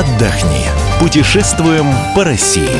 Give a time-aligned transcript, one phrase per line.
[0.00, 0.64] отдохни.
[0.98, 2.70] Путешествуем по России.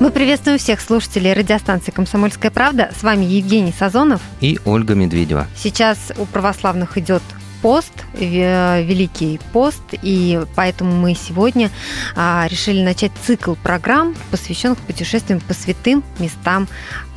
[0.00, 2.90] Мы приветствуем всех слушателей радиостанции «Комсомольская правда».
[2.98, 4.22] С вами Евгений Сазонов.
[4.40, 5.46] И Ольга Медведева.
[5.54, 7.22] Сейчас у православных идет
[7.60, 11.70] пост, Великий пост, и поэтому мы сегодня
[12.16, 16.66] а, решили начать цикл программ, посвященных путешествиям по святым местам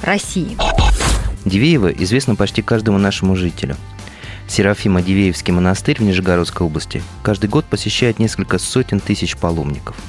[0.02, 0.58] России.
[1.46, 3.78] Дивеево известно почти каждому нашему жителю.
[4.48, 9.96] Серафимо-Дивеевский монастырь в Нижегородской области каждый год посещает несколько сотен тысяч паломников–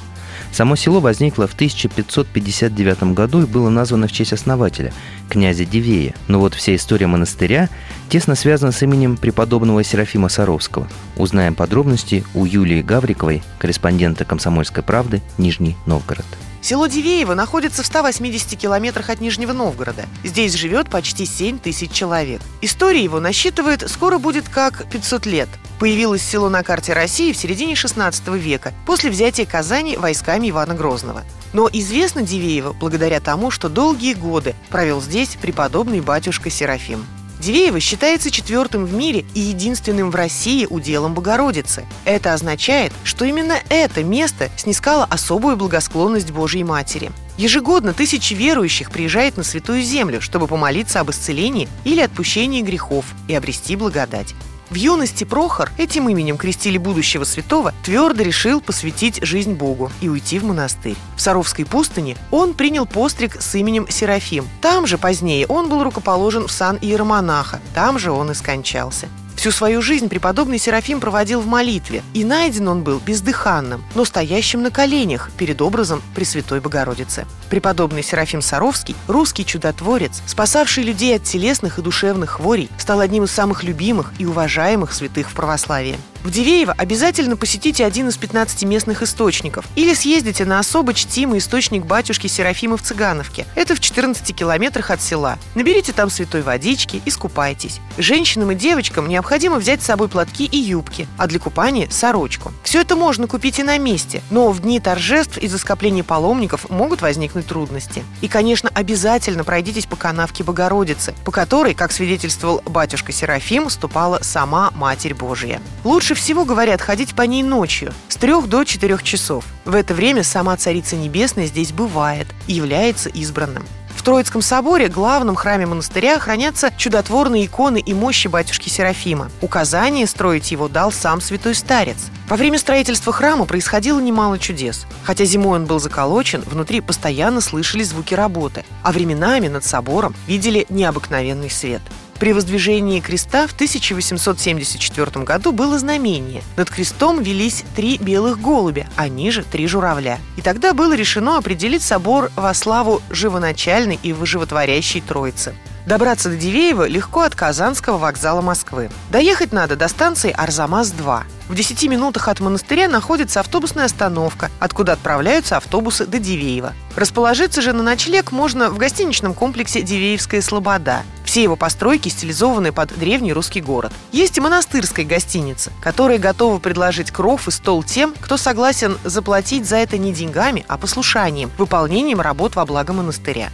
[0.51, 4.93] Само село возникло в 1559 году и было названо в честь основателя,
[5.29, 6.15] князя Дивея.
[6.27, 7.69] Но вот вся история монастыря
[8.09, 10.87] тесно связана с именем преподобного Серафима Саровского.
[11.17, 16.25] Узнаем подробности у Юлии Гавриковой, корреспондента «Комсомольской правды», Нижний Новгород.
[16.61, 20.05] Село Дивеево находится в 180 километрах от Нижнего Новгорода.
[20.23, 22.41] Здесь живет почти 7 тысяч человек.
[22.61, 25.49] История его насчитывает, скоро будет как 500 лет.
[25.79, 31.23] Появилось село на карте России в середине 16 века, после взятия Казани войсками Ивана Грозного.
[31.53, 37.05] Но известно Дивеево благодаря тому, что долгие годы провел здесь преподобный батюшка Серафим.
[37.39, 41.85] Дивеево считается четвертым в мире и единственным в России уделом Богородицы.
[42.03, 47.11] Это означает, что именно это место снискало особую благосклонность Божьей Матери.
[47.37, 53.33] Ежегодно тысячи верующих приезжают на Святую Землю, чтобы помолиться об исцелении или отпущении грехов и
[53.33, 54.35] обрести благодать.
[54.69, 60.37] В юности Прохор, этим именем крестили будущего святого, твердо решил посвятить жизнь Богу и уйти
[60.37, 60.95] в монастырь.
[61.15, 64.47] В Саровской пустыне он принял постриг с именем Серафим.
[64.61, 69.07] Там же позднее он был рукоположен в сан иеромонаха, там же он и скончался.
[69.39, 74.61] Всю свою жизнь преподобный Серафим проводил в молитве, и найден он был бездыханным, но стоящим
[74.61, 77.25] на коленях перед образом Пресвятой Богородицы.
[77.49, 83.31] Преподобный Серафим Саровский, русский чудотворец, спасавший людей от телесных и душевных хворей, стал одним из
[83.31, 85.97] самых любимых и уважаемых святых в православии.
[86.23, 91.85] В Дивеево обязательно посетите один из 15 местных источников или съездите на особо чтимый источник
[91.85, 93.45] батюшки Серафима в Цыгановке.
[93.55, 95.37] Это в 14 километрах от села.
[95.55, 97.79] Наберите там святой водички, и скупайтесь.
[97.97, 102.51] Женщинам и девочкам необходимо взять с собой платки и юбки, а для купания– сорочку.
[102.63, 107.01] Все это можно купить и на месте, но в дни торжеств из-за скопления паломников могут
[107.01, 108.03] возникнуть трудности.
[108.19, 114.71] И, конечно, обязательно пройдитесь по канавке Богородицы, по которой, как свидетельствовал батюшка Серафим, ступала сама
[114.71, 115.61] Матерь Божия.
[115.85, 119.45] Лучше Лучше всего, говорят, ходить по ней ночью, с трех до четырех часов.
[119.63, 123.63] В это время сама Царица Небесная здесь бывает и является избранным.
[123.95, 129.29] В Троицком соборе, главном храме монастыря, хранятся чудотворные иконы и мощи батюшки Серафима.
[129.41, 131.97] Указание строить его дал сам святой старец.
[132.27, 134.87] Во время строительства храма происходило немало чудес.
[135.03, 140.65] Хотя зимой он был заколочен, внутри постоянно слышались звуки работы, а временами над собором видели
[140.69, 141.81] необыкновенный свет.
[142.19, 146.43] При воздвижении креста в 1874 году было знамение.
[146.57, 150.19] Над крестом велись три белых голубя, а ниже три журавля.
[150.35, 155.55] И тогда было решено определить собор во славу живоначальной и выживотворящей Троицы.
[155.85, 158.91] Добраться до Дивеева легко от Казанского вокзала Москвы.
[159.09, 161.23] Доехать надо до станции Арзамас-2.
[161.47, 166.73] В 10 минутах от монастыря находится автобусная остановка, откуда отправляются автобусы до Дивеева.
[166.95, 171.03] Расположиться же на ночлег можно в гостиничном комплексе «Дивеевская слобода».
[171.29, 173.93] Все его постройки стилизованы под древний русский город.
[174.11, 179.75] Есть и монастырская гостиница, которая готова предложить кров и стол тем, кто согласен заплатить за
[179.75, 183.51] это не деньгами, а послушанием, выполнением работ во благо монастыря.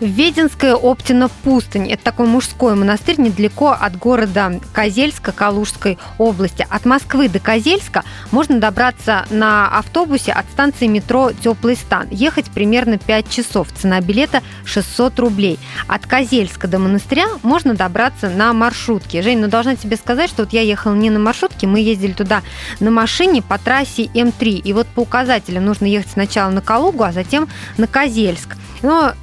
[0.00, 1.90] Веденская Оптина пустынь.
[1.90, 6.66] Это такой мужской монастырь недалеко от города Козельска Калужской области.
[6.68, 12.08] От Москвы до Козельска можно добраться на автобусе от станции метро Теплый стан.
[12.10, 13.68] Ехать примерно 5 часов.
[13.72, 15.58] Цена билета 600 рублей.
[15.86, 19.22] От Козельска до монастыря можно добраться на маршрутке.
[19.22, 22.42] Жень, ну должна тебе сказать, что вот я ехала не на маршрутке, мы ездили туда
[22.80, 24.48] на машине по трассе М3.
[24.58, 28.56] И вот по указателям нужно ехать сначала на Калугу, а затем на Козельск.
[28.82, 29.14] Но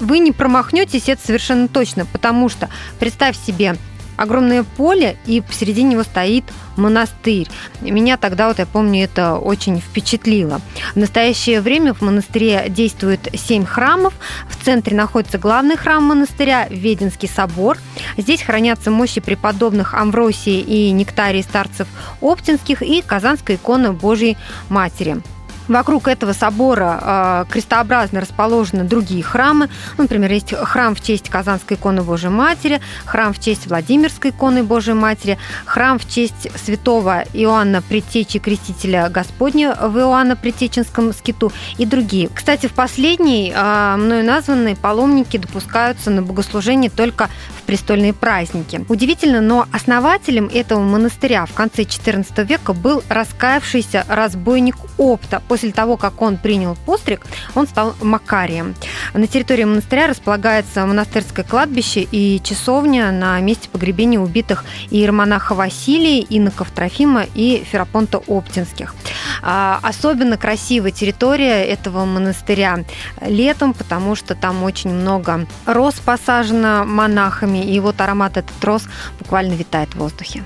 [0.00, 2.68] вы не промахнетесь, это совершенно точно, потому что
[2.98, 3.76] представь себе
[4.18, 6.44] огромное поле, и посередине него стоит
[6.76, 7.48] монастырь.
[7.80, 10.60] Меня тогда, вот я помню, это очень впечатлило.
[10.94, 14.12] В настоящее время в монастыре действует семь храмов.
[14.48, 17.78] В центре находится главный храм монастыря, Веденский собор.
[18.16, 21.86] Здесь хранятся мощи преподобных Амвросии и Нектарии старцев
[22.20, 24.36] Оптинских и Казанская икона Божьей
[24.68, 25.22] Матери.
[25.68, 29.68] Вокруг этого собора э, крестообразно расположены другие храмы.
[29.98, 34.94] Например, есть храм в честь Казанской иконы Божьей Матери, храм в честь Владимирской иконы Божьей
[34.94, 42.30] Матери, храм в честь святого Иоанна Предтечи Крестителя Господня в Иоанна Предтеченском скиту и другие.
[42.34, 47.28] Кстати, в последней э, мною названной паломники допускаются на богослужение только
[47.68, 48.82] престольные праздники.
[48.88, 55.42] Удивительно, но основателем этого монастыря в конце XIV века был раскаявшийся разбойник Опта.
[55.48, 58.74] После того, как он принял постриг, он стал Макарием.
[59.12, 66.70] На территории монастыря располагается монастырское кладбище и часовня на месте погребения убитых иеромонаха Василия, иноков
[66.70, 68.94] Трофима и Ферапонта Оптинских.
[69.42, 72.84] А, особенно красивая территория этого монастыря
[73.20, 78.84] летом, потому что там очень много роз посажено монахами, и вот аромат этот роз
[79.18, 80.42] буквально витает в воздухе.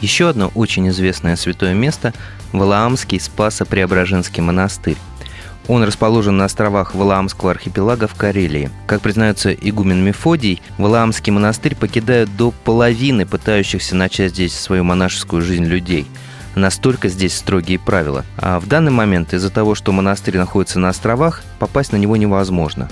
[0.00, 2.12] Еще одно очень известное святое место–
[2.52, 4.96] Валаамский Спасо-Преображенский монастырь.
[5.66, 8.70] Он расположен на островах Валаамского архипелага в Карелии.
[8.86, 15.64] Как признается игумен Мефодий, Валаамский монастырь покидают до половины пытающихся начать здесь свою монашескую жизнь
[15.64, 16.06] людей–
[16.54, 18.24] Настолько здесь строгие правила.
[18.36, 22.88] А в данный момент из-за того, что монастырь находится на островах, попасть на него невозможно.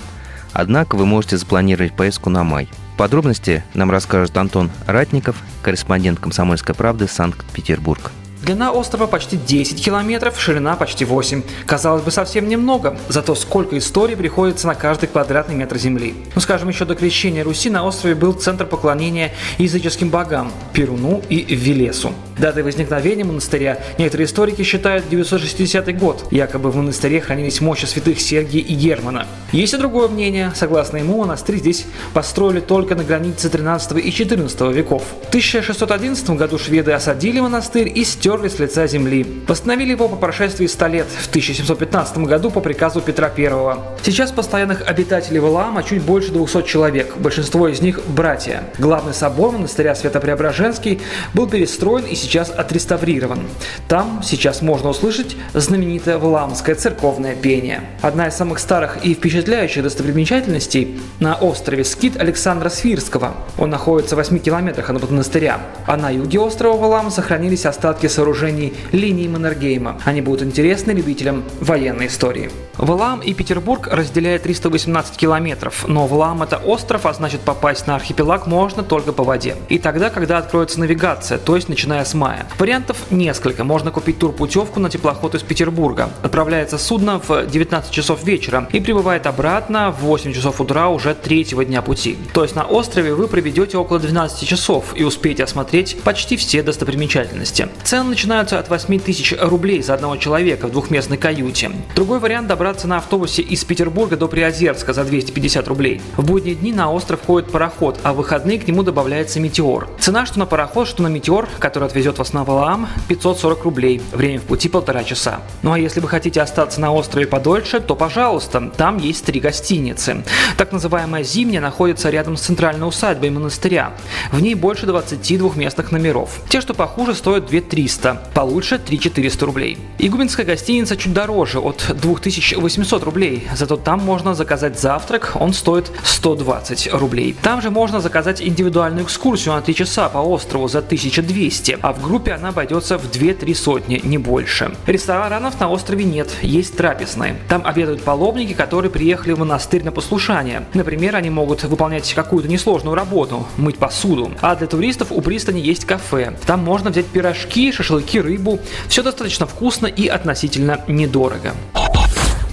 [0.53, 2.69] Однако вы можете запланировать поездку на май.
[2.97, 8.11] Подробности нам расскажет Антон Ратников, корреспондент «Комсомольской правды» Санкт-Петербург.
[8.47, 11.43] Длина острова почти 10 километров, ширина почти 8.
[11.65, 16.15] Казалось бы, совсем немного, зато сколько историй приходится на каждый квадратный метр земли.
[16.33, 21.43] Ну, скажем, еще до крещения Руси на острове был центр поклонения языческим богам– Перуну и
[21.53, 22.13] Велесу.
[22.37, 26.27] Датой возникновения монастыря некоторые историки считают 960 год.
[26.31, 29.25] Якобы в монастыре хранились мощи святых Сергия и Германа.
[29.51, 30.51] Есть и другое мнение.
[30.55, 35.03] Согласно ему, монастырь здесь построили только на границе 13 и 14 веков.
[35.23, 38.05] В 1611 году шведы осадили монастырь и
[38.37, 39.25] стерли с лица земли.
[39.47, 43.77] Восстановили его по прошествии 100 лет в 1715 году по приказу Петра I.
[44.03, 47.17] Сейчас постоянных обитателей Валаама чуть больше 200 человек.
[47.17, 48.63] Большинство из них– братья.
[48.77, 51.01] Главный собор монастыря Свято-Преображенский
[51.33, 53.39] был перестроен и сейчас отреставрирован.
[53.87, 57.81] Там сейчас можно услышать знаменитое валамское церковное пение.
[58.01, 63.33] Одна из самых старых и впечатляющих достопримечательностей на острове Скит Александра Сфирского.
[63.57, 65.59] Он находится в 8 километрах от монастыря.
[65.85, 70.01] А на юге острова Валам сохранились остатки сооружений линии Маннергейма.
[70.03, 72.51] Они будут интересны любителям военной истории.
[72.77, 78.45] Валам и Петербург разделяет 318 километров, но Валам это остров, а значит попасть на архипелаг
[78.45, 79.55] можно только по воде.
[79.69, 82.47] И тогда, когда откроется навигация, то есть начиная с мая.
[82.59, 83.63] Вариантов несколько.
[83.63, 86.09] Можно купить турпутевку на теплоход из Петербурга.
[86.21, 91.65] Отправляется судно в 19 часов вечера и прибывает обратно в 8 часов утра уже третьего
[91.65, 92.17] дня пути.
[92.33, 97.69] То есть на острове вы проведете около 12 часов и успеете осмотреть почти все достопримечательности.
[97.83, 101.71] Цены начинаются от 8 тысяч рублей за одного человека в двухместной каюте.
[101.95, 106.01] Другой вариант добраться на автобусе из Петербурга до Приозерска за 250 рублей.
[106.15, 109.87] В будние дни на остров ходит пароход, а в выходные к нему добавляется метеор.
[109.99, 114.01] Цена что на пароход, что на метеор, который отвезет везет вас на Валаам 540 рублей.
[114.13, 115.41] Время в пути полтора часа.
[115.61, 120.23] Ну а если вы хотите остаться на острове подольше, то пожалуйста, там есть три гостиницы.
[120.57, 123.93] Так называемая «Зимняя» находится рядом с центральной усадьбой монастыря.
[124.31, 126.39] В ней больше 20 двухместных номеров.
[126.47, 127.96] Те, что похуже, стоят 2300,
[128.33, 129.77] получше 3400 рублей.
[129.99, 136.93] Игуменская гостиница чуть дороже, от 2800 рублей, зато там можно заказать завтрак, он стоит 120
[136.93, 137.35] рублей.
[137.41, 142.01] Там же можно заказать индивидуальную экскурсию на 3 часа по острову за 1200, а в
[142.01, 144.71] группе она обойдется в 2-3 сотни, не больше.
[144.85, 147.37] Ресторанов на острове нет, есть трапезные.
[147.49, 150.65] Там обедают паломники, которые приехали в монастырь на послушание.
[150.73, 154.31] Например, они могут выполнять какую-то несложную работу, мыть посуду.
[154.41, 156.33] А для туристов у пристани есть кафе.
[156.45, 158.59] Там можно взять пирожки, шашлыки, рыбу.
[158.87, 161.55] Все достаточно вкусно и относительно недорого.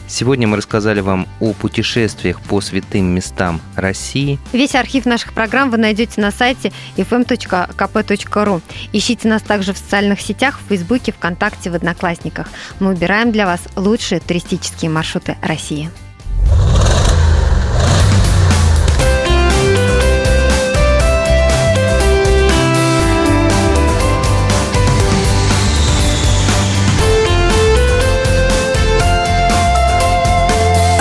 [0.07, 4.39] Сегодня мы рассказали вам о путешествиях по святым местам России.
[4.53, 8.61] Весь архив наших программ вы найдете на сайте fm.kp.ru.
[8.93, 12.49] Ищите нас также в социальных сетях, в Фейсбуке, ВКонтакте, в Одноклассниках.
[12.79, 15.91] Мы убираем для вас лучшие туристические маршруты России.